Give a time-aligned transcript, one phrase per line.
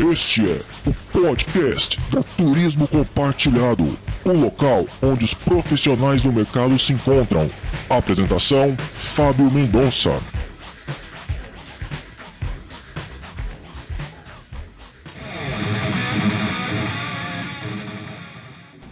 [0.00, 6.92] Este é o podcast da Turismo Compartilhado, o local onde os profissionais do mercado se
[6.92, 7.50] encontram.
[7.90, 10.20] Apresentação: Fábio Mendonça.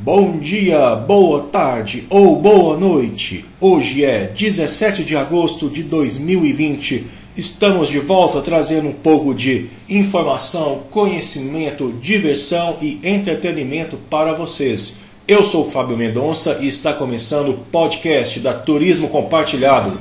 [0.01, 3.45] Bom dia, boa tarde ou boa noite.
[3.61, 7.26] Hoje é 17 de agosto de 2020.
[7.37, 15.03] Estamos de volta trazendo um pouco de informação, conhecimento, diversão e entretenimento para vocês.
[15.29, 19.99] Eu sou Fábio Mendonça e está começando o podcast da Turismo Compartilhado.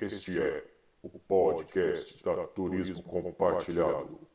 [0.00, 0.62] Este é
[1.02, 4.29] o podcast da Turismo Compartilhado.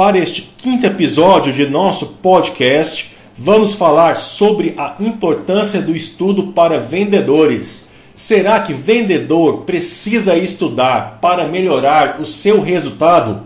[0.00, 6.78] Para este quinto episódio de nosso podcast, vamos falar sobre a importância do estudo para
[6.78, 7.92] vendedores.
[8.14, 13.42] Será que vendedor precisa estudar para melhorar o seu resultado?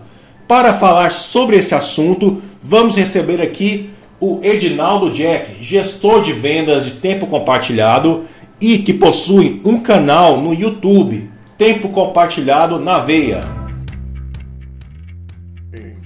[0.47, 6.91] Para falar sobre esse assunto, vamos receber aqui o Edinaldo Jack, gestor de vendas de
[6.91, 8.23] tempo compartilhado
[8.61, 13.64] e que possui um canal no YouTube, Tempo Compartilhado na Veia.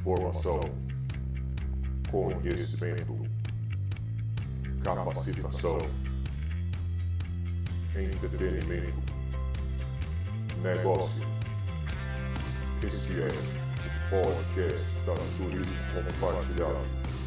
[0.09, 0.59] Informação,
[2.09, 3.15] conhecimento,
[4.83, 5.77] capacitação,
[7.95, 9.13] entretenimento,
[10.63, 11.23] negócios.
[12.81, 16.79] Este é o podcast da Turismo Compartilhado.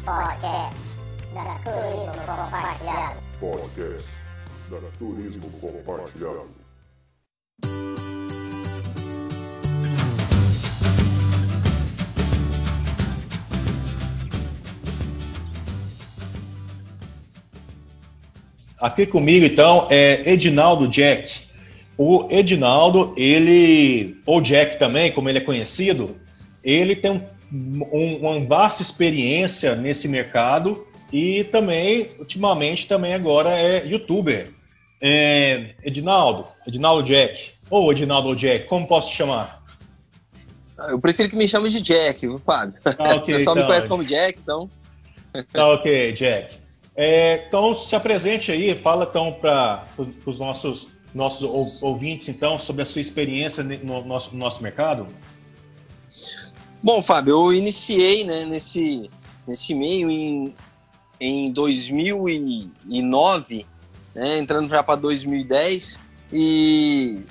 [0.03, 0.81] Podcast
[1.33, 3.21] da Turismo Compartilhado.
[3.39, 4.11] Podcast
[4.69, 6.62] da Turismo Compartilhado.
[18.83, 21.45] Aqui comigo então é Edinaldo Jack.
[21.97, 26.17] O Edinaldo, ele, ou Jack também, como ele é conhecido,
[26.61, 27.23] ele tem um,
[27.93, 34.51] um, uma vasta experiência nesse mercado e também, ultimamente, também agora é youtuber.
[35.01, 39.63] É, Edinaldo, Edinaldo Jack, ou Edinaldo Jack, como posso te chamar?
[40.89, 42.75] Eu prefiro que me chame de Jack, viu, Fábio?
[42.83, 43.55] Ah, ok, o pessoal então.
[43.55, 44.69] me conhece como Jack, então.
[45.53, 46.62] Tá ok, Jack.
[46.95, 49.87] É, então, se apresente aí, fala então para
[50.25, 55.07] os nossos, nossos ou- ouvintes, então, sobre a sua experiência no nosso, no nosso mercado.
[56.83, 59.09] Bom, Fábio, eu iniciei né, nesse,
[59.47, 60.53] nesse meio em,
[61.19, 63.65] em 2009,
[64.13, 67.21] né, entrando já para 2010, e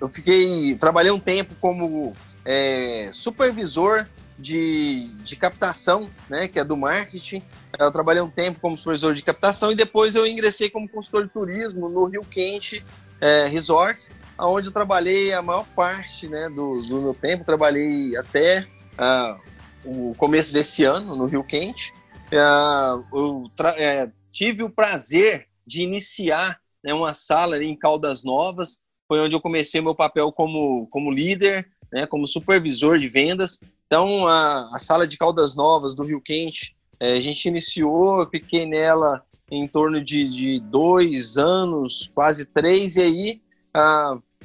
[0.00, 4.06] eu fiquei, trabalhei um tempo como é, supervisor
[4.38, 7.42] de, de captação, né, que é do marketing.
[7.78, 11.32] Eu trabalhei um tempo como supervisor de captação e depois eu ingressei como consultor de
[11.32, 12.84] turismo no Rio Quente
[13.20, 17.44] é, Resorts, onde eu trabalhei a maior parte né, do, do meu tempo.
[17.44, 18.66] Trabalhei até
[18.98, 19.38] ah,
[19.84, 21.92] o começo desse ano no Rio Quente.
[22.32, 28.80] Ah, eu é, tive o prazer de iniciar né, uma sala ali em Caldas Novas.
[29.06, 33.60] Foi onde eu comecei meu papel como, como líder, né, como supervisor de vendas.
[33.92, 38.26] Então, a, a sala de Caldas Novas do Rio Quente, eh, a gente iniciou, eu
[38.26, 43.42] fiquei nela em torno de, de dois anos, quase três, e aí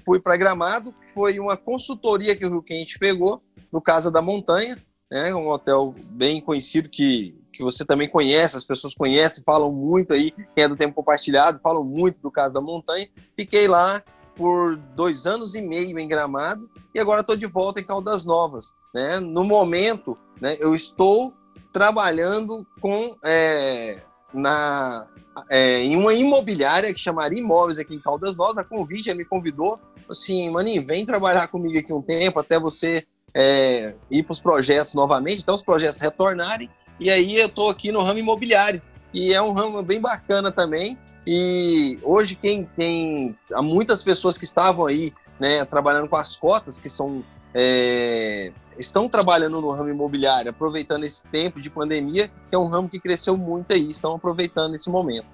[0.06, 3.42] fui para Gramado, que foi uma consultoria que o Rio Quente pegou,
[3.72, 4.76] no Casa da Montanha,
[5.10, 10.12] né, um hotel bem conhecido que, que você também conhece, as pessoas conhecem, falam muito
[10.12, 13.08] aí, quem é do tempo compartilhado, falam muito do Casa da Montanha.
[13.34, 14.04] Fiquei lá
[14.36, 18.76] por dois anos e meio em Gramado e agora estou de volta em Caldas Novas.
[18.94, 19.20] Né?
[19.20, 21.34] No momento, né, eu estou
[21.72, 24.00] trabalhando com é,
[24.34, 25.08] na
[25.50, 28.58] é, em uma imobiliária que chamaria Imóveis aqui em Caldas Novas.
[28.58, 29.80] A convite, me convidou,
[30.10, 34.96] assim, maninho, vem trabalhar comigo aqui um tempo até você é, ir para os projetos
[34.96, 36.70] novamente, até os projetos retornarem.
[37.00, 40.98] E aí eu estou aqui no ramo imobiliário, que é um ramo bem bacana também.
[41.26, 46.80] E hoje quem tem há muitas pessoas que estavam aí, né, trabalhando com as cotas,
[46.80, 47.24] que são
[47.60, 52.88] é, estão trabalhando no ramo imobiliário, aproveitando esse tempo de pandemia, que é um ramo
[52.88, 55.26] que cresceu muito aí, estão aproveitando esse momento.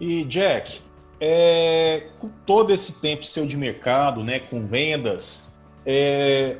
[0.00, 0.80] E Jack,
[1.20, 5.54] é, com todo esse tempo seu de mercado, né, com vendas,
[5.84, 6.56] é,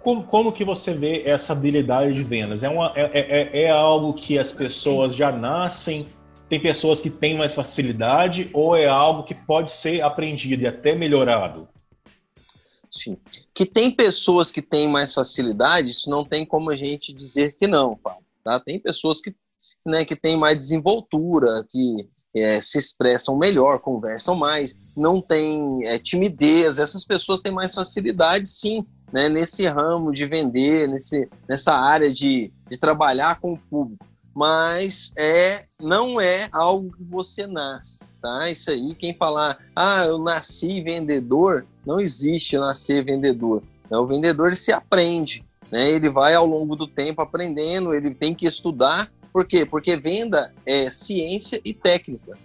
[0.00, 2.62] como, como que você vê essa habilidade de vendas?
[2.62, 6.08] É, uma, é, é, é algo que as pessoas já nascem
[6.48, 10.94] tem pessoas que têm mais facilidade ou é algo que pode ser aprendido e até
[10.94, 11.68] melhorado?
[12.96, 13.18] Sim.
[13.54, 17.66] Que tem pessoas que têm mais facilidade, isso não tem como a gente dizer que
[17.66, 17.98] não,
[18.42, 18.58] tá?
[18.58, 19.34] Tem pessoas que,
[19.84, 25.98] né, que têm mais desenvoltura, que é, se expressam melhor, conversam mais, não têm é,
[25.98, 32.12] timidez, essas pessoas têm mais facilidade, sim, né, nesse ramo de vender, nesse, nessa área
[32.12, 34.06] de, de trabalhar com o público
[34.36, 38.50] mas é não é algo que você nasce, tá?
[38.50, 43.62] Isso aí, quem falar, ah, eu nasci vendedor, não existe nascer vendedor.
[43.90, 43.96] Né?
[43.96, 45.90] O vendedor se aprende, né?
[45.90, 49.10] Ele vai ao longo do tempo aprendendo, ele tem que estudar.
[49.32, 49.64] Por quê?
[49.64, 52.38] Porque venda é ciência e técnica.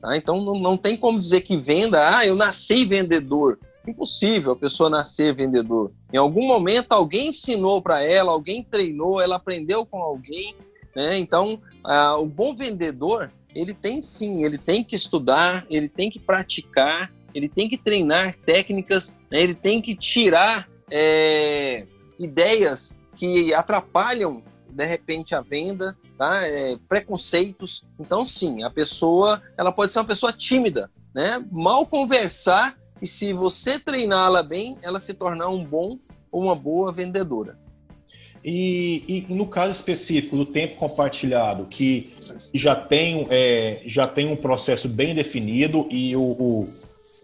[0.00, 0.16] Tá?
[0.16, 3.58] Então não, não tem como dizer que venda, ah, eu nasci vendedor.
[3.86, 5.90] Impossível a pessoa nascer vendedor.
[6.12, 10.54] Em algum momento alguém ensinou para ela, alguém treinou, ela aprendeu com alguém
[10.98, 11.16] né?
[11.16, 16.18] Então, ah, o bom vendedor, ele tem sim, ele tem que estudar, ele tem que
[16.18, 19.40] praticar, ele tem que treinar técnicas, né?
[19.40, 21.86] ele tem que tirar é,
[22.18, 26.46] ideias que atrapalham de repente a venda, tá?
[26.46, 27.84] É, preconceitos.
[27.98, 31.44] Então, sim, a pessoa ela pode ser uma pessoa tímida, né?
[31.50, 35.98] Mal conversar e se você treiná-la bem, ela se tornar um bom
[36.30, 37.58] ou uma boa vendedora.
[38.44, 42.08] E, e, no caso específico do tempo compartilhado, que
[42.54, 46.64] já tem, é, já tem um processo bem definido e o, o,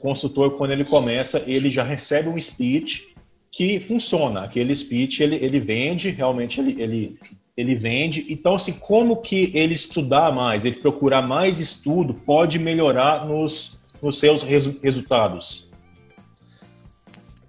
[0.00, 3.14] consultor, quando ele começa, ele já recebe um speech
[3.50, 4.42] que funciona.
[4.42, 7.18] Aquele speech ele, ele vende, realmente ele, ele,
[7.56, 8.26] ele vende.
[8.28, 14.18] Então, assim, como que ele estudar mais, ele procurar mais estudo, pode melhorar nos, nos
[14.18, 15.70] seus resu resultados?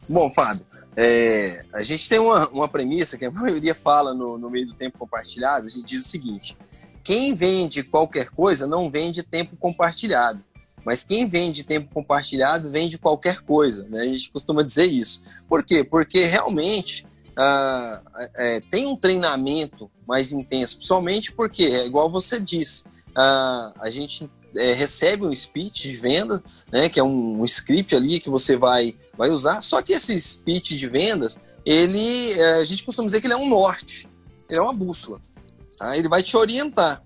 [0.09, 0.65] Bom, Fábio,
[0.97, 4.73] é, a gente tem uma, uma premissa que a maioria fala no, no meio do
[4.73, 5.65] tempo compartilhado.
[5.65, 6.57] A gente diz o seguinte:
[7.03, 10.43] quem vende qualquer coisa não vende tempo compartilhado.
[10.85, 13.87] Mas quem vende tempo compartilhado vende qualquer coisa.
[13.89, 14.01] Né?
[14.01, 15.23] A gente costuma dizer isso.
[15.49, 15.83] Por quê?
[15.83, 18.01] Porque realmente ah,
[18.35, 24.29] é, tem um treinamento mais intenso, principalmente porque, é igual você disse, ah, a gente
[24.57, 26.41] é, recebe um speech de venda,
[26.71, 29.61] né, que é um, um script ali que você vai vai usar.
[29.61, 33.37] Só que esse speech de vendas, ele, é, a gente costuma dizer que ele é
[33.37, 34.09] um norte,
[34.49, 35.21] ele é uma bússola.
[35.77, 35.97] Tá?
[35.97, 37.03] Ele vai te orientar.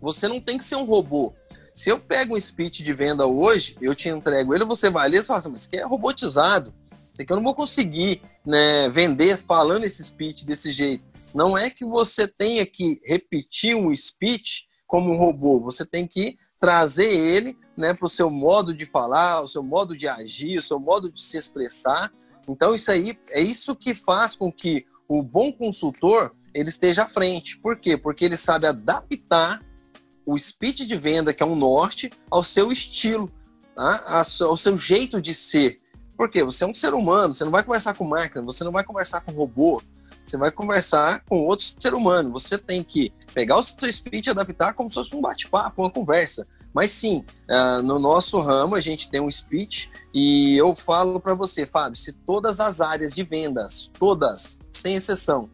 [0.00, 1.34] Você não tem que ser um robô.
[1.74, 5.22] Se eu pego um speech de venda hoje, eu te entrego ele, você vai ler
[5.22, 6.72] e fala assim, mas isso aqui é robotizado.
[7.12, 11.04] Isso aqui eu não vou conseguir né, vender falando esse speech desse jeito.
[11.34, 16.36] Não é que você tenha que repetir um speech como um robô, você tem que
[16.60, 20.62] trazer ele né, para o seu modo de falar, o seu modo de agir, o
[20.62, 22.12] seu modo de se expressar.
[22.48, 27.08] Então, isso aí é isso que faz com que o bom consultor ele esteja à
[27.08, 27.58] frente.
[27.58, 27.96] Por quê?
[27.96, 29.60] Porque ele sabe adaptar
[30.24, 33.28] o speech de venda, que é um norte, ao seu estilo,
[33.74, 34.22] tá?
[34.42, 35.80] ao seu jeito de ser.
[36.16, 36.44] Por quê?
[36.44, 39.22] Você é um ser humano, você não vai conversar com máquina, você não vai conversar
[39.22, 39.82] com robô,
[40.24, 42.32] você vai conversar com outro ser humano.
[42.32, 45.90] Você tem que pegar o seu speech e adaptar como se fosse um bate-papo, uma
[45.90, 46.46] conversa.
[46.72, 51.34] Mas sim, uh, no nosso ramo a gente tem um speech e eu falo para
[51.34, 55.50] você, Fábio, se todas as áreas de vendas, todas, sem exceção,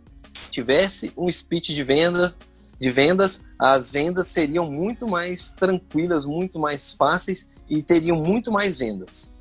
[0.50, 2.34] tivesse um speech de venda,
[2.80, 8.78] de vendas, as vendas seriam muito mais tranquilas, muito mais fáceis e teriam muito mais
[8.78, 9.34] vendas.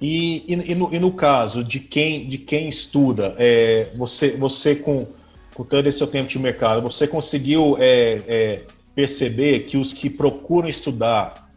[0.00, 4.76] E, e, e, no, e, no, caso de quem, de quem estuda, é, você, você
[4.76, 5.08] com,
[5.54, 8.64] com todo esse seu tempo de mercado, você conseguiu é, é,
[8.94, 11.50] perceber que os que procuram estudar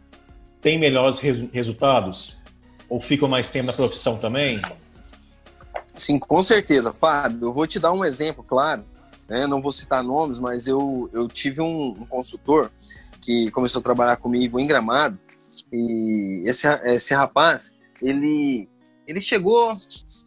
[0.60, 2.38] têm melhores resu resultados?
[2.88, 4.60] Ou ficam mais tempo na profissão também?
[5.96, 7.48] Sim, com certeza, Fábio.
[7.48, 8.84] Eu vou te dar um exemplo, claro.
[9.28, 9.46] Né?
[9.46, 12.70] Não vou citar nomes, mas eu, eu tive um, um consultor
[13.20, 15.18] que começou a trabalhar comigo em Gramado.
[15.72, 18.68] E esse, esse rapaz, ele
[19.06, 19.76] ele chegou,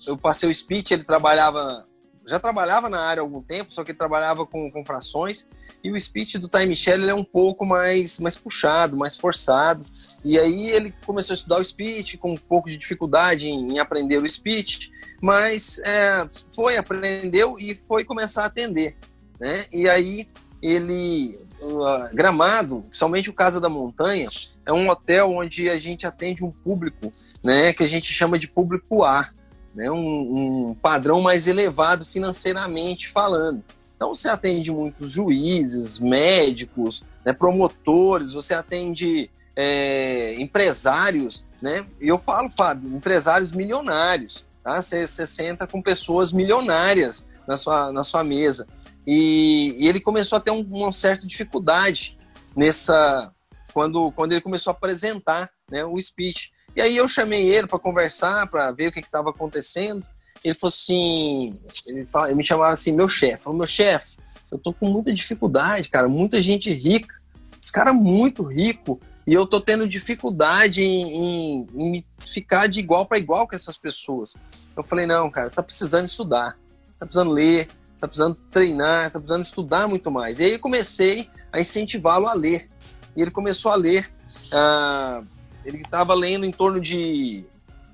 [0.08, 1.88] eu passei o speech, ele trabalhava,
[2.28, 5.48] já trabalhava na área há algum tempo, só que ele trabalhava com, com frações,
[5.84, 9.84] e o speech do Time Shell é um pouco mais, mais puxado, mais forçado,
[10.24, 13.80] e aí ele começou a estudar o speech com um pouco de dificuldade em, em
[13.80, 14.92] aprender o speech,
[15.22, 18.96] mas é, foi, aprendeu e foi começar a atender,
[19.40, 20.28] né, e aí
[20.62, 24.30] ele, uh, Gramado, principalmente o Casa da Montanha,
[24.66, 27.12] é um hotel onde a gente atende um público,
[27.44, 29.30] né, que a gente chama de público A,
[29.74, 33.64] né, um, um padrão mais elevado financeiramente falando.
[33.96, 41.86] Então você atende muitos juízes, médicos, né, promotores, você atende é, empresários, né?
[42.02, 44.82] E eu falo, Fábio, empresários milionários, tá?
[44.82, 48.68] Você, você senta com pessoas milionárias na sua, na sua mesa.
[49.08, 52.18] E, e ele começou a ter um, uma certa dificuldade
[52.56, 53.32] nessa
[53.76, 56.50] quando, quando ele começou a apresentar né, o speech.
[56.74, 60.08] E aí eu chamei ele para conversar, para ver o que estava acontecendo.
[60.46, 63.44] Ele falou assim, ele, fala, ele me chamava assim, meu chefe.
[63.44, 64.16] Falou, meu chefe,
[64.50, 67.14] eu tô com muita dificuldade, cara, muita gente rica.
[67.62, 72.80] Esse cara é muito rico e eu tô tendo dificuldade em, em, em ficar de
[72.80, 74.36] igual para igual com essas pessoas.
[74.78, 76.58] Eu falei, não, cara, você tá precisando estudar,
[76.94, 80.40] você tá precisando ler, você tá precisando treinar, você tá precisando estudar muito mais.
[80.40, 82.70] E aí comecei a incentivá-lo a ler.
[83.16, 84.12] E ele começou a ler.
[84.54, 85.26] Uh,
[85.64, 87.46] ele estava lendo em torno de,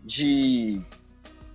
[0.04, 0.82] de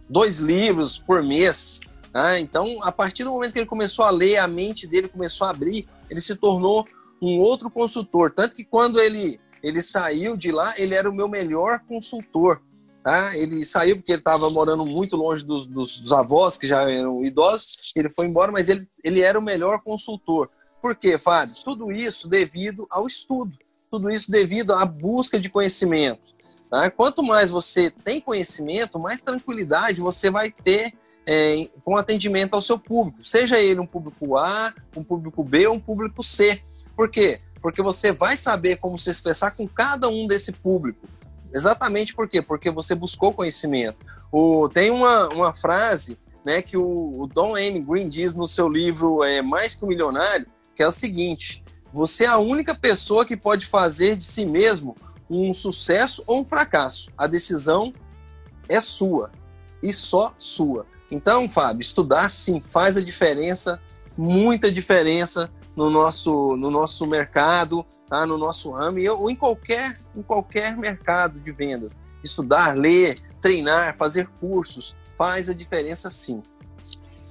[0.08, 1.80] dois livros por mês.
[2.12, 2.40] Tá?
[2.40, 5.50] Então, a partir do momento que ele começou a ler, a mente dele começou a
[5.50, 6.86] abrir, ele se tornou
[7.20, 8.32] um outro consultor.
[8.32, 12.62] Tanto que quando ele, ele saiu de lá, ele era o meu melhor consultor.
[13.02, 13.36] Tá?
[13.36, 17.24] Ele saiu porque ele estava morando muito longe dos, dos, dos, avós, que já eram
[17.24, 17.92] idosos.
[17.94, 20.50] Ele foi embora, mas ele, ele era o melhor consultor.
[20.80, 21.54] Por quê, Fábio?
[21.64, 23.56] Tudo isso devido ao estudo.
[23.90, 26.34] Tudo isso devido à busca de conhecimento.
[26.70, 26.90] Tá?
[26.90, 30.94] Quanto mais você tem conhecimento, mais tranquilidade você vai ter
[31.26, 35.74] é, com atendimento ao seu público, seja ele um público A, um público B ou
[35.74, 36.62] um público C.
[36.96, 37.40] Por quê?
[37.60, 41.08] Porque você vai saber como se expressar com cada um desse público.
[41.52, 42.40] Exatamente por quê?
[42.40, 43.96] Porque você buscou conhecimento.
[44.30, 47.80] O, tem uma, uma frase né, que o, o Don M.
[47.80, 52.24] Green diz no seu livro é, Mais que um Milionário, que é o seguinte: você
[52.24, 54.94] é a única pessoa que pode fazer de si mesmo
[55.28, 57.10] um sucesso ou um fracasso.
[57.16, 57.92] A decisão
[58.68, 59.32] é sua
[59.82, 60.86] e só sua.
[61.10, 63.80] Então, Fábio, estudar sim faz a diferença,
[64.16, 68.26] muita diferença no nosso, no nosso mercado, tá?
[68.26, 71.98] no nosso ramo, ou em qualquer, em qualquer mercado de vendas.
[72.24, 76.42] Estudar, ler, treinar, fazer cursos, faz a diferença sim.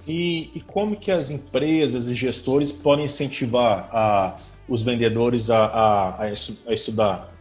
[0.07, 4.35] E, e como que as empresas e gestores podem incentivar a,
[4.67, 7.33] os vendedores a, a, a estudar?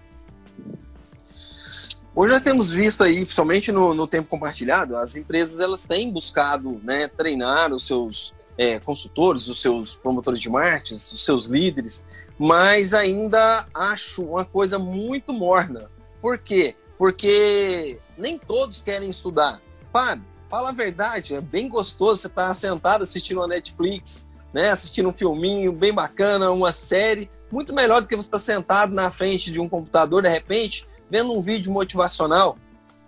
[2.17, 6.81] Hoje nós temos visto aí, principalmente no, no tempo compartilhado, as empresas elas têm buscado
[6.85, 12.05] né, treinar os seus é, consultores, os seus promotores de marketing, os seus líderes,
[12.39, 15.91] mas ainda acho uma coisa muito morna.
[16.23, 16.77] Por quê?
[16.97, 19.61] Porque nem todos querem estudar.
[19.93, 25.09] Fábio, fala a verdade, é bem gostoso você estar sentado assistindo a Netflix, né, assistindo
[25.09, 29.51] um filminho bem bacana, uma série, muito melhor do que você estar sentado na frente
[29.51, 32.57] de um computador, de repente, vendo um vídeo motivacional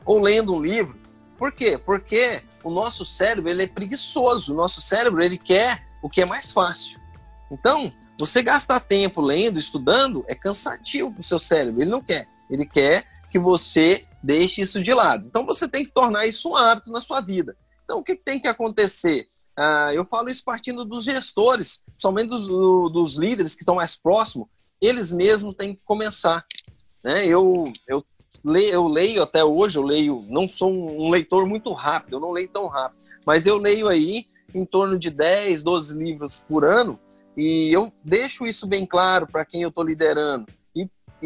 [0.04, 0.98] ou lendo um livro.
[1.38, 1.78] Por quê?
[1.78, 4.52] Porque o nosso cérebro ele é preguiçoso.
[4.52, 7.00] O nosso cérebro ele quer o que é mais fácil.
[7.48, 11.80] Então, você gastar tempo lendo, estudando, é cansativo para o seu cérebro.
[11.80, 12.26] Ele não quer.
[12.50, 15.26] Ele quer que você deixe isso de lado.
[15.26, 17.56] Então, você tem que tornar isso um hábito na sua vida.
[17.84, 19.28] Então, o que tem que acontecer?
[19.56, 22.46] Ah, eu falo isso partindo dos gestores, principalmente dos,
[22.92, 24.48] dos líderes que estão mais próximos.
[24.80, 26.44] Eles mesmos têm que começar.
[27.02, 27.26] Né?
[27.26, 28.04] Eu, eu,
[28.44, 32.32] leio, eu leio até hoje, eu leio, não sou um leitor muito rápido, eu não
[32.32, 36.98] leio tão rápido, mas eu leio aí em torno de 10, 12 livros por ano,
[37.36, 40.46] e eu deixo isso bem claro para quem eu estou liderando.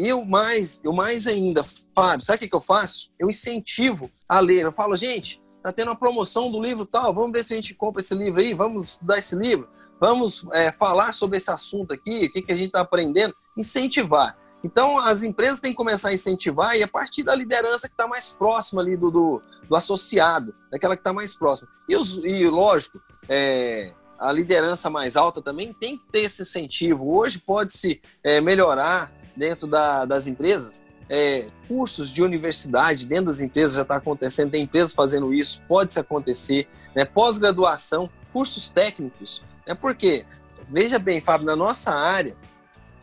[0.01, 1.63] E eu mais, eu mais ainda,
[1.95, 3.11] Fábio, sabe o que, eu faço?
[3.19, 4.63] Eu incentivo a ler.
[4.63, 7.75] Eu falo, gente, tá tendo uma promoção do livro tal, vamos ver se a gente
[7.75, 12.25] compra esse livro aí, vamos estudar esse livro, vamos é, falar sobre esse assunto aqui,
[12.25, 14.35] o que, que a gente está aprendendo, incentivar.
[14.63, 18.07] Então, as empresas têm que começar a incentivar e a partir da liderança que está
[18.07, 21.69] mais próxima ali do, do, do, associado, daquela que está mais próxima.
[21.87, 27.15] E, os, e lógico, é, a liderança mais alta também tem que ter esse incentivo.
[27.15, 30.81] Hoje pode-se é, melhorar dentro da, das empresas.
[31.09, 35.99] É, cursos de universidade dentro das empresas já está acontecendo, tem empresas fazendo isso, pode-se
[35.99, 36.67] acontecer.
[36.95, 37.03] Né?
[37.03, 39.43] Pós-graduação, cursos técnicos.
[39.65, 40.25] É porque,
[40.67, 42.35] veja bem, Fábio, na nossa área,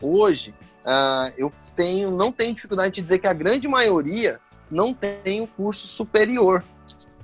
[0.01, 0.55] hoje,
[0.89, 4.39] Uh, eu tenho, não tenho dificuldade de dizer que a grande maioria
[4.71, 6.63] não tem um curso superior.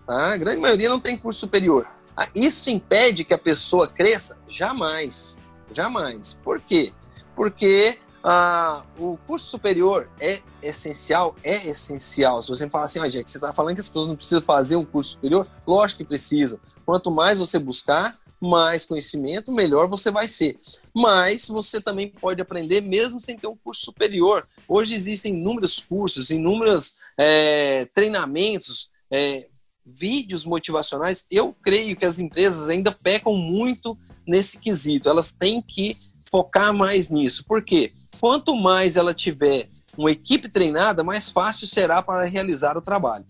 [0.06, 0.34] Tá?
[0.34, 1.88] A grande maioria não tem curso superior.
[2.16, 4.38] Uh, isso impede que a pessoa cresça?
[4.48, 5.42] Jamais.
[5.72, 6.34] Jamais.
[6.44, 6.94] Por quê?
[7.36, 11.36] Porque uh, o curso superior é essencial?
[11.44, 12.42] É essencial.
[12.42, 14.76] Se você falar assim, ó, Jack, você está falando que as pessoas não precisam fazer
[14.76, 15.48] um curso superior?
[15.66, 16.60] Lógico que precisam.
[16.86, 20.60] Quanto mais você buscar, mais conhecimento, melhor você vai ser.
[20.94, 24.48] Mas você também pode aprender mesmo sem ter um curso superior.
[24.68, 29.48] Hoje existem inúmeros cursos, inúmeros é, treinamentos, é,
[29.86, 31.26] vídeos motivacionais.
[31.30, 35.10] Eu creio que as empresas ainda pecam muito nesse quesito.
[35.10, 35.98] Elas têm que
[36.30, 37.46] focar mais nisso.
[37.46, 37.94] Por quê?
[38.20, 39.68] Quanto mais ela tiver
[39.98, 43.26] uma equipe treinada, mais fácil será para realizar o trabalho.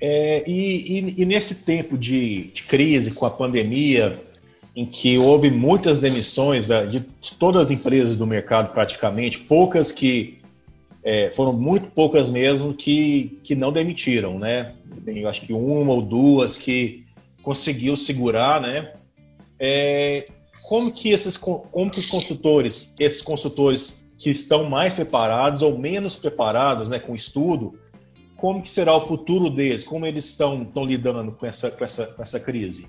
[0.00, 4.18] É, e, e, e, nesse tempo de, de, crise com a pandemia,
[4.74, 7.00] em que houve muitas demissões é, de
[7.38, 10.38] todas as empresas do mercado praticamente, poucas que
[11.02, 14.74] é, foram muito poucas mesmo que, que não demitiram, né?
[15.06, 17.04] Eu acho que uma ou duas que
[17.42, 18.92] conseguiu segurar, né?
[19.58, 20.24] É,
[20.70, 26.14] como que esses como que os consultores, esses consultores que estão mais preparados ou menos
[26.14, 27.76] preparados, né, com estudo,
[28.38, 29.82] como que será o futuro deles?
[29.82, 32.88] Como eles estão, estão lidando com essa, com essa, com essa crise?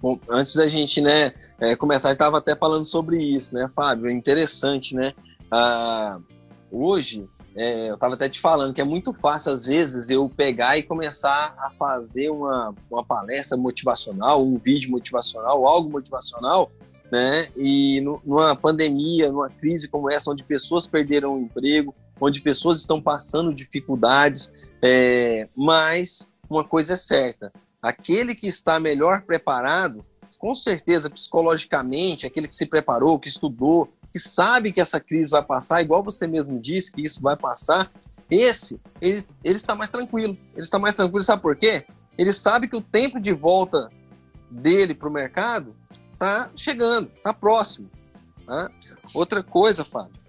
[0.00, 4.08] Bom, antes da gente, né, é, começar, estava até falando sobre isso, né, Fábio?
[4.08, 5.12] É interessante, né?
[5.50, 6.20] Ah,
[6.70, 10.78] hoje, é, eu estava até te falando que é muito fácil, às vezes, eu pegar
[10.78, 16.70] e começar a fazer uma, uma palestra motivacional, um vídeo motivacional, algo motivacional,
[17.10, 17.42] né?
[17.56, 22.78] E no, numa pandemia, numa crise como essa, onde pessoas perderam o emprego, onde pessoas
[22.78, 27.52] estão passando dificuldades, é, mas uma coisa é certa:
[27.82, 30.04] aquele que está melhor preparado,
[30.38, 35.42] com certeza, psicologicamente, aquele que se preparou, que estudou, que sabe que essa crise vai
[35.42, 37.90] passar, igual você mesmo disse que isso vai passar,
[38.30, 40.36] esse, ele, ele está mais tranquilo.
[40.52, 41.84] Ele está mais tranquilo, sabe por quê?
[42.16, 43.90] Ele sabe que o tempo de volta
[44.50, 45.74] dele para o mercado
[46.12, 47.90] está chegando, está próximo.
[48.46, 48.70] Tá?
[49.14, 50.20] Outra coisa, Fábio,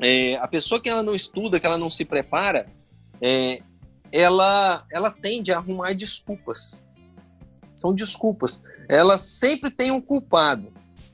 [0.00, 2.66] é, a pessoa que ela não estuda, que ela não se prepara,
[3.20, 3.62] é,
[4.12, 6.84] ela, ela tende a arrumar desculpas.
[7.74, 8.62] São desculpas.
[8.88, 10.72] Ela sempre tem um culpado.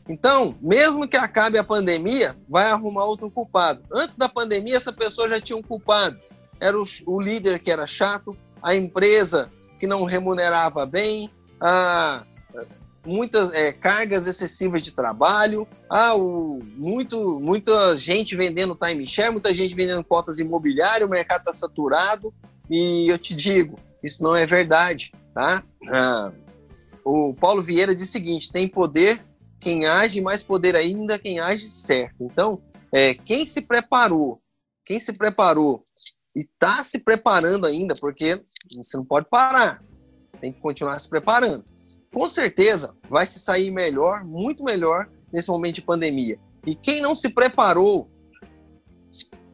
[0.09, 3.83] Então, mesmo que acabe a pandemia, vai arrumar outro culpado.
[3.93, 6.19] Antes da pandemia, essa pessoa já tinha um culpado.
[6.59, 12.25] Era o, o líder que era chato, a empresa que não remunerava bem, a,
[13.05, 19.75] muitas é, cargas excessivas de trabalho, ah, o, muito, muita gente vendendo timeshare, muita gente
[19.75, 22.33] vendendo cotas imobiliárias, o mercado está saturado.
[22.71, 25.63] E eu te digo, isso não é verdade, tá?
[25.91, 26.33] Ah,
[27.05, 29.25] o Paulo Vieira diz o seguinte: tem poder
[29.61, 32.17] quem age, mais poder ainda quem age certo.
[32.21, 32.63] Então,
[32.95, 34.41] é, quem se preparou,
[34.85, 35.85] quem se preparou
[36.35, 38.43] e está se preparando ainda, porque
[38.75, 39.83] você não pode parar,
[40.41, 41.65] tem que continuar se preparando.
[42.13, 46.39] Com certeza vai se sair melhor, muito melhor nesse momento de pandemia.
[46.67, 48.11] E quem não se preparou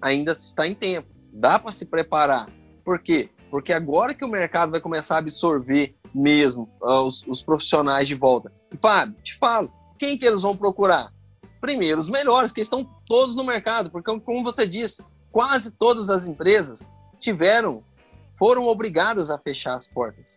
[0.01, 1.09] ainda está em tempo.
[1.33, 2.49] Dá para se preparar.
[2.85, 3.31] Por quê?
[3.51, 8.15] Porque agora que o mercado vai começar a absorver mesmo uh, os, os profissionais de
[8.15, 8.53] volta.
[8.81, 11.13] Fábio, te falo, quem que eles vão procurar?
[11.61, 15.03] Primeiro, os melhores, que estão todos no mercado, porque como você disse,
[15.33, 17.83] quase todas as empresas tiveram,
[18.37, 20.37] foram obrigadas a fechar as portas,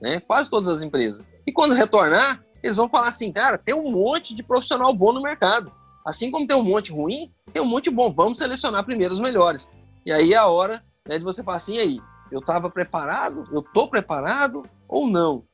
[0.00, 0.20] né?
[0.20, 1.24] Quase todas as empresas.
[1.46, 5.22] E quando retornar, eles vão falar assim, cara, tem um monte de profissional bom no
[5.22, 5.72] mercado.
[6.06, 8.12] Assim como tem um monte ruim, tem um monte bom.
[8.12, 9.68] Vamos selecionar primeiro os melhores.
[10.04, 13.60] E aí é a hora né, de você falar assim, aí, eu estava preparado, eu
[13.60, 15.44] estou preparado ou não?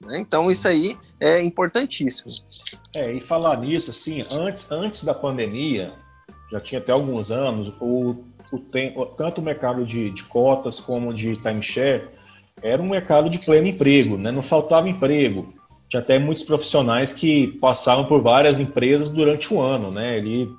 [0.00, 0.18] Né?
[0.18, 2.32] Então isso aí é importantíssimo.
[2.94, 5.92] É, e falar nisso, assim, antes, antes da pandemia,
[6.50, 8.16] já tinha até alguns anos, o,
[8.52, 12.08] o tempo, tanto o mercado de, de cotas como de timeshare
[12.62, 14.30] era um mercado de pleno emprego, né?
[14.30, 15.54] não faltava emprego.
[15.88, 20.18] Tinha até muitos profissionais que passavam por várias empresas durante o ano, né?
[20.18, 20.50] Ele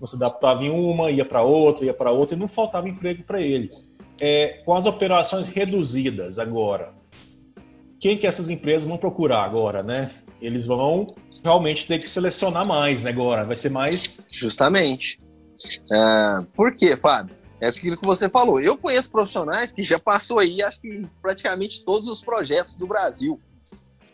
[0.00, 3.40] você adaptava em uma, ia para outra, ia para outra e não faltava emprego para
[3.40, 3.90] eles.
[4.20, 6.92] É, com as operações reduzidas agora,
[8.00, 10.10] quem que essas empresas vão procurar agora, né?
[10.40, 14.26] Eles vão realmente ter que selecionar mais né, agora, vai ser mais...
[14.30, 15.20] Justamente.
[15.90, 17.36] Uh, por quê, Fábio?
[17.60, 18.60] É aquilo que você falou.
[18.60, 23.40] Eu conheço profissionais que já passou aí, acho que praticamente todos os projetos do Brasil.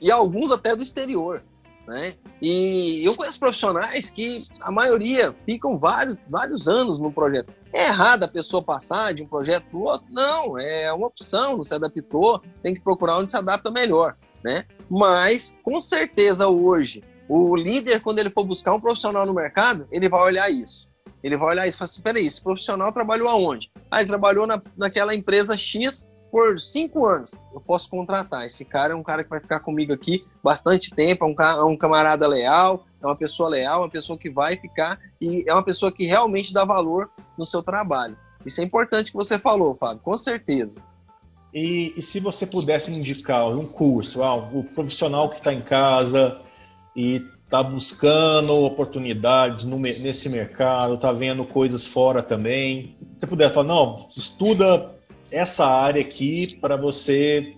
[0.01, 1.43] E alguns até do exterior.
[1.87, 2.15] Né?
[2.41, 7.53] E eu conheço profissionais que a maioria ficam vários, vários anos no projeto.
[7.75, 10.07] É errado a pessoa passar de um projeto para o outro?
[10.11, 14.17] Não, é uma opção, não se adaptou, tem que procurar onde se adapta melhor.
[14.43, 14.65] Né?
[14.89, 20.09] Mas, com certeza, hoje, o líder, quando ele for buscar um profissional no mercado, ele
[20.09, 20.93] vai olhar isso.
[21.23, 23.73] Ele vai olhar isso e falar assim: peraí, esse profissional trabalhou aonde?
[23.91, 28.45] Ah, ele trabalhou na, naquela empresa X por cinco anos, eu posso contratar.
[28.45, 31.63] Esse cara é um cara que vai ficar comigo aqui bastante tempo, é um, é
[31.63, 35.63] um camarada leal, é uma pessoa leal, uma pessoa que vai ficar e é uma
[35.63, 38.17] pessoa que realmente dá valor no seu trabalho.
[38.45, 40.83] Isso é importante que você falou, Fábio, com certeza.
[41.55, 46.41] E, e se você pudesse indicar um curso, ah, o profissional que está em casa
[46.97, 52.97] e está buscando oportunidades no, nesse mercado, está vendo coisas fora também.
[53.19, 54.94] Se puder falar, não, estuda
[55.35, 57.57] essa área aqui para você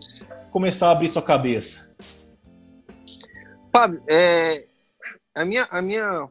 [0.50, 1.94] começar a abrir sua cabeça?
[3.70, 4.66] Fábio, é,
[5.36, 6.28] a minha, a minha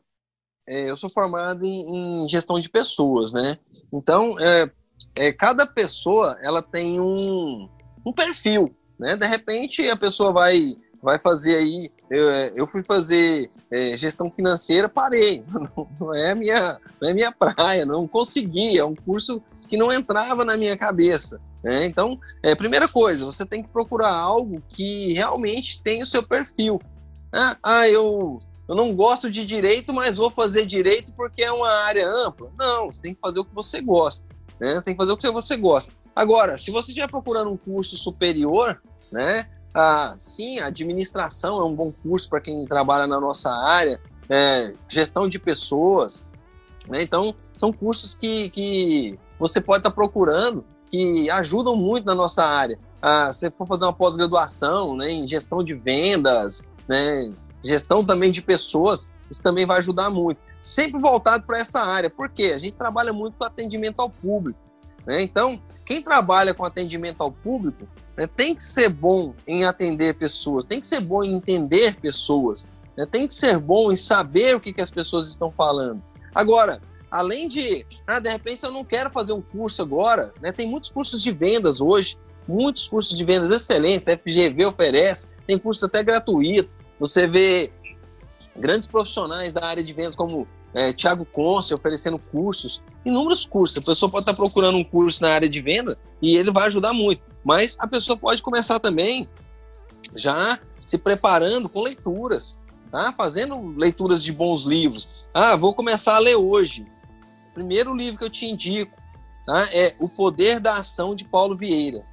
[0.67, 3.57] é, eu sou formado em, em, gestão de pessoas, né?
[3.93, 4.71] Então, é,
[5.17, 7.69] é, cada pessoa ela tem um,
[8.03, 9.15] um perfil, né?
[9.15, 11.89] De repente a pessoa vai vai fazer aí.
[12.09, 15.43] Eu, eu fui fazer é, gestão financeira, parei.
[15.51, 18.77] Não, não, é minha, não é minha praia, não consegui.
[18.77, 21.39] É um curso que não entrava na minha cabeça.
[21.63, 21.85] Né?
[21.85, 26.79] Então, é, primeira coisa, você tem que procurar algo que realmente tem o seu perfil.
[27.33, 31.69] Ah, ah eu, eu não gosto de direito, mas vou fazer direito porque é uma
[31.69, 32.51] área ampla.
[32.57, 34.25] Não, você tem que fazer o que você gosta.
[34.59, 34.75] Né?
[34.75, 35.91] Você tem que fazer o que você gosta.
[36.15, 39.43] Agora, se você estiver procurando um curso superior, né?
[39.77, 45.27] Ah, sim, administração é um bom curso para quem trabalha na nossa área, é, gestão
[45.27, 46.25] de pessoas.
[46.87, 47.01] Né?
[47.01, 52.45] Então, são cursos que, que você pode estar tá procurando que ajudam muito na nossa
[52.45, 52.79] área.
[53.01, 58.41] Ah, se for fazer uma pós-graduação né, em gestão de vendas, né, gestão também de
[58.41, 60.39] pessoas, isso também vai ajudar muito.
[60.61, 64.59] Sempre voltado para essa área, porque a gente trabalha muito com atendimento ao público.
[65.05, 65.21] Né?
[65.21, 67.85] Então, quem trabalha com atendimento ao público
[68.17, 72.67] né, tem que ser bom em atender pessoas, tem que ser bom em entender pessoas,
[72.97, 76.01] né, tem que ser bom em saber o que, que as pessoas estão falando.
[76.33, 80.69] Agora, além de, ah, de repente eu não quero fazer um curso agora, né, tem
[80.69, 85.83] muitos cursos de vendas hoje, muitos cursos de vendas excelentes, a FGV oferece, tem cursos
[85.83, 86.69] até gratuitos.
[86.99, 87.71] Você vê
[88.55, 93.77] grandes profissionais da área de vendas como é, Thiago Conce oferecendo cursos, inúmeros cursos.
[93.77, 96.93] A pessoa pode estar procurando um curso na área de venda e ele vai ajudar
[96.93, 97.21] muito.
[97.45, 99.29] Mas a pessoa pode começar também
[100.15, 102.59] já se preparando com leituras,
[102.91, 103.13] tá?
[103.13, 105.07] Fazendo leituras de bons livros.
[105.31, 106.85] Ah, vou começar a ler hoje.
[107.51, 108.91] O primeiro livro que eu te indico
[109.45, 109.69] tá?
[109.71, 112.03] é O Poder da Ação de Paulo Vieira.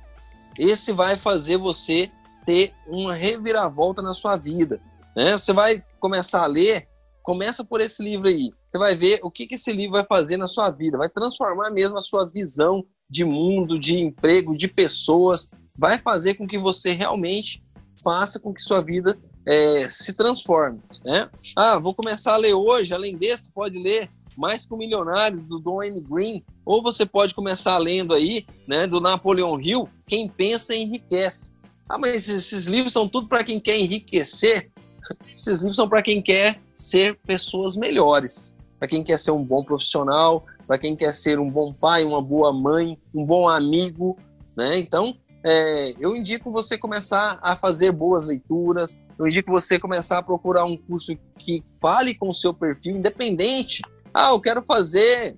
[0.58, 2.12] Esse vai fazer você
[2.44, 4.82] ter uma reviravolta na sua vida.
[5.16, 5.32] Né?
[5.32, 6.86] Você vai começar a ler
[7.22, 8.50] Começa por esse livro aí.
[8.66, 10.98] Você vai ver o que, que esse livro vai fazer na sua vida.
[10.98, 15.50] Vai transformar mesmo a sua visão de mundo, de emprego, de pessoas.
[15.76, 17.62] Vai fazer com que você realmente
[18.02, 20.80] faça com que sua vida é, se transforme.
[21.04, 21.28] Né?
[21.54, 22.94] Ah, vou começar a ler hoje.
[22.94, 26.00] Além desse, pode ler Mais que o Milionário, do Don M.
[26.00, 26.42] Green.
[26.64, 31.52] Ou você pode começar lendo aí, né, do Napoleão Hill, Quem Pensa Enriquece.
[31.90, 34.70] Ah, mas esses livros são tudo para quem quer enriquecer.
[35.26, 39.62] Esses livros são para quem quer ser pessoas melhores, para quem quer ser um bom
[39.64, 44.16] profissional, para quem quer ser um bom pai, uma boa mãe, um bom amigo,
[44.56, 44.78] né?
[44.78, 50.22] Então, é, eu indico você começar a fazer boas leituras, eu indico você começar a
[50.22, 53.82] procurar um curso que fale com o seu perfil, independente.
[54.14, 55.36] Ah, eu quero fazer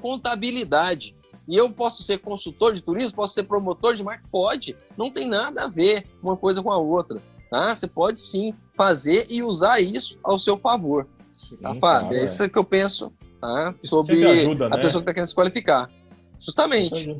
[0.00, 1.16] contabilidade.
[1.46, 4.24] E eu posso ser consultor de turismo, posso ser promotor de marca?
[4.32, 4.76] Pode.
[4.96, 7.22] Não tem nada a ver uma coisa com a outra.
[7.50, 7.74] Tá?
[7.74, 11.06] Você pode sim fazer e usar isso ao seu favor.
[11.36, 11.80] Sim, tá, Fábio?
[11.80, 12.48] Claro, é isso é.
[12.48, 13.12] que eu penso
[13.46, 13.74] tá?
[13.84, 14.82] sobre ajuda, a né?
[14.82, 15.90] pessoa que está querendo se qualificar.
[16.38, 17.10] Justamente.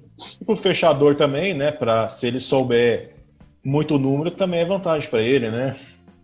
[0.41, 1.71] E para o fechador também, né?
[1.71, 3.15] Para se ele souber
[3.65, 5.77] muito número, também é vantagem para ele, né?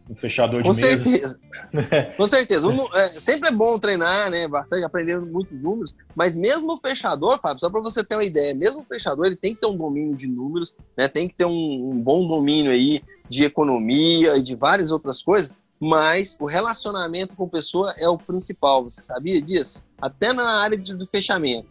[0.09, 1.39] Um fechador de Com certeza.
[2.17, 2.67] Com certeza.
[2.67, 4.49] Um, é, sempre é bom treinar, né?
[4.49, 5.95] Bastante, aprendendo muitos números.
[6.17, 9.37] Mas mesmo o fechador, Fábio, só para você ter uma ideia, mesmo o fechador, ele
[9.37, 11.07] tem que ter um domínio de números, né?
[11.07, 15.55] Tem que ter um, um bom domínio aí de economia e de várias outras coisas,
[15.81, 18.83] mas o relacionamento com a pessoa é o principal.
[18.83, 19.83] Você sabia disso?
[20.01, 21.69] Até na área de, do fechamento.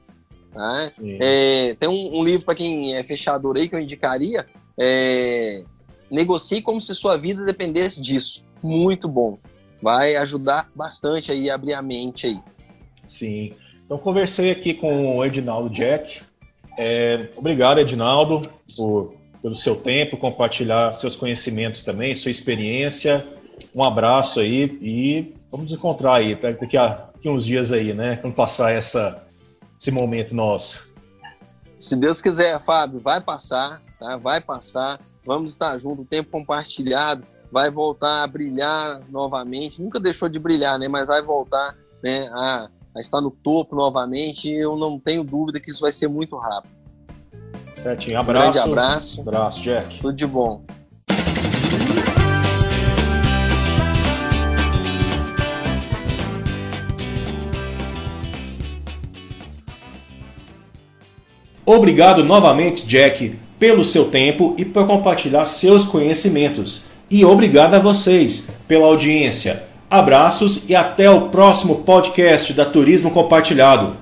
[0.52, 0.90] Tá?
[1.22, 4.48] É, tem um, um livro para quem é fechador aí que eu indicaria.
[4.80, 5.64] É,
[6.10, 8.44] Negocie como se sua vida dependesse disso.
[8.64, 9.38] Muito bom.
[9.80, 12.40] Vai ajudar bastante aí a abrir a mente aí.
[13.06, 13.54] Sim.
[13.86, 16.22] Então conversei aqui com o Edinaldo Jack.
[16.78, 23.26] É, obrigado, Edinaldo, por pelo seu tempo, compartilhar seus conhecimentos também, sua experiência.
[23.76, 28.18] Um abraço aí e vamos nos encontrar aí daqui a, daqui uns dias aí, né?
[28.18, 29.26] Quando passar essa,
[29.80, 30.90] esse momento nosso.
[31.78, 34.18] Se Deus quiser, Fábio, vai passar, tá?
[34.18, 35.00] Vai passar.
[35.26, 39.82] Vamos estar junto, tempo compartilhado vai voltar a brilhar novamente.
[39.82, 40.88] Nunca deixou de brilhar, né?
[40.88, 42.30] Mas vai voltar, né?
[42.32, 44.50] A, a estar no topo novamente.
[44.50, 46.74] Eu não tenho dúvida que isso vai ser muito rápido.
[47.76, 48.20] Certinho.
[48.20, 48.52] Abraço.
[48.52, 49.22] grande abraço.
[49.22, 50.00] Abraço, Jack.
[50.00, 50.64] Tudo de bom.
[61.72, 66.86] Obrigado novamente, Jack, pelo seu tempo e por compartilhar seus conhecimentos.
[67.12, 69.62] E obrigado a vocês pela audiência.
[69.88, 73.96] Abraços e até o próximo podcast da Turismo Compartilhado.